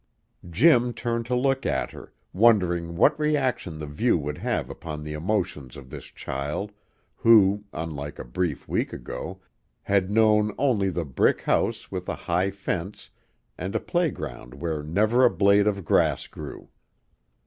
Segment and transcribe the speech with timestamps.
[0.49, 5.13] Jim turned to look at her, wondering what reaction the view would have upon the
[5.13, 6.71] emotions of this child
[7.17, 9.39] who, until a brief week ago,
[9.83, 13.11] had known only the "brick house with a high fence
[13.59, 16.69] and a playground where never a blade of grass grew."